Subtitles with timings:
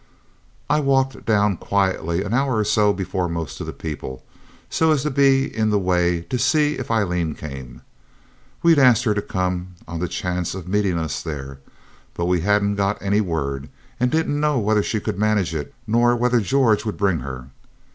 [0.67, 4.25] I walked down quietly an hour or so before most of the people,
[4.67, 7.83] so as to be in the way to see if Aileen came.
[8.63, 11.59] We'd asked her to come on the chance of meeting us there,
[12.15, 13.69] but we hadn't got any word,
[13.99, 17.49] and didn't know whether she could manage it nor whether George would bring her.